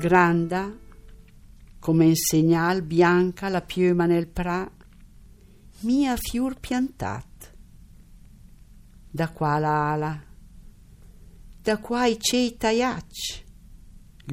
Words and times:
granda 0.00 0.74
come 1.78 2.06
in 2.06 2.16
segnal 2.16 2.80
bianca 2.80 3.50
la 3.50 3.60
piuma 3.60 4.06
nel 4.06 4.28
pra 4.28 4.66
mia 5.80 6.16
fiur 6.16 6.58
piantat 6.58 7.52
da 9.10 9.28
qua 9.28 9.58
la 9.58 9.90
ala 9.92 10.24
da 11.62 11.78
qua 11.78 12.06
i 12.06 12.16
cei 12.18 12.56
taiac 12.56 13.44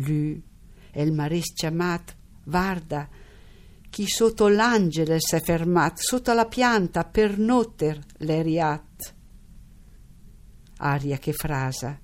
lui 0.05 0.41
e 0.89 1.03
il 1.03 1.11
maris 1.11 1.51
chiamat 1.53 2.15
varda 2.45 3.09
chi 3.89 4.07
sotto 4.07 4.47
l'angelo 4.47 5.19
s'è 5.19 5.41
fermat 5.41 5.99
sotto 5.99 6.31
la 6.31 6.45
pianta 6.45 7.03
per 7.03 7.37
noter 7.37 7.99
l'eriat 8.19 9.13
aria 10.77 11.17
che 11.17 11.33
frasa 11.33 11.99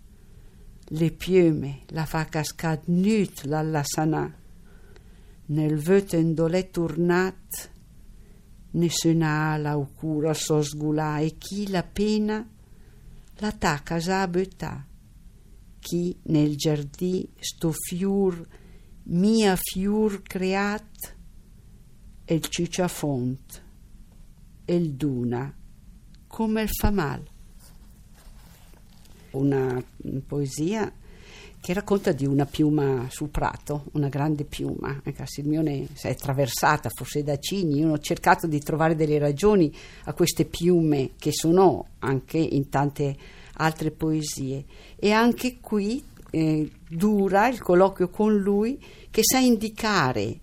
le 0.89 1.11
piume 1.11 1.83
la 1.87 2.05
fa 2.05 2.25
cascad 2.25 2.87
nut 2.87 3.43
la 3.45 3.83
sana 3.83 4.23
nel 5.45 5.77
vöten 5.77 6.33
dolè 6.33 6.69
turnat 6.69 7.71
nessuna 8.73 9.51
ala 9.53 9.77
o 9.77 9.89
cura 9.93 10.33
so 10.33 10.61
sgulà. 10.61 11.19
E 11.19 11.37
chi 11.37 11.69
la 11.69 11.83
pena 11.83 12.47
la 13.37 13.51
ta 13.51 13.81
casa 13.83 14.27
bötà 14.27 14.85
chi 15.79 16.17
nel 16.23 16.55
giardì 16.55 17.29
sto 17.37 17.71
fiur 17.71 18.47
mia 19.05 19.57
fiur 19.57 20.21
creat 20.21 21.15
e 22.23 22.33
il 22.35 22.47
ciuciafont 22.47 23.63
e 24.63 24.75
il 24.75 24.93
duna. 24.93 25.53
Come 26.27 26.61
il 26.61 26.69
famal 26.69 27.32
una 29.33 29.83
poesia 30.25 30.91
che 31.63 31.73
racconta 31.73 32.11
di 32.11 32.25
una 32.25 32.45
piuma 32.45 33.07
sul 33.09 33.29
prato, 33.29 33.85
una 33.93 34.09
grande 34.09 34.43
piuma. 34.43 34.99
Ecco, 35.01 35.23
Silmione 35.25 35.87
si 35.93 36.07
è 36.07 36.09
attraversata 36.09 36.89
forse 36.93 37.23
da 37.23 37.37
cigni. 37.37 37.79
Io 37.79 37.91
ho 37.91 37.99
cercato 37.99 38.47
di 38.47 38.59
trovare 38.59 38.95
delle 38.95 39.17
ragioni 39.17 39.73
a 40.03 40.13
queste 40.13 40.43
piume 40.43 41.11
che 41.17 41.31
sono 41.31 41.85
anche 41.99 42.37
in 42.37 42.67
tante 42.67 43.15
altre 43.53 43.91
poesie. 43.91 44.65
E 44.97 45.11
anche 45.11 45.59
qui 45.61 46.03
eh, 46.31 46.69
dura 46.89 47.47
il 47.47 47.61
colloquio 47.61 48.09
con 48.09 48.35
lui 48.35 48.77
che 49.09 49.21
sa 49.23 49.37
indicare 49.37 50.39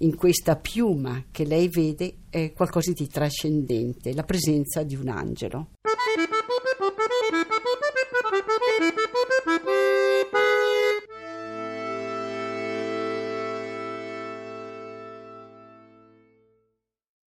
in 0.00 0.16
questa 0.16 0.56
piuma 0.56 1.24
che 1.30 1.44
lei 1.44 1.68
vede 1.68 2.14
eh, 2.28 2.52
qualcosa 2.52 2.92
di 2.92 3.06
trascendente, 3.08 4.12
la 4.12 4.22
presenza 4.22 4.82
di 4.82 4.96
un 4.96 5.08
angelo. 5.08 5.68